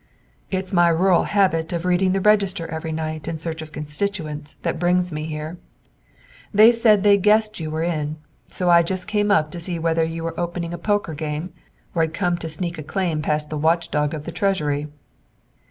[0.49, 4.79] "It's my rural habit of reading the register every night in search of constituents that
[4.79, 5.57] brings me here.
[6.51, 8.15] They said they guessed you were in,
[8.47, 11.53] so I just came up to see whether you were opening a poker game
[11.93, 14.87] or had come to sneak a claim past the watch dog of the treasury."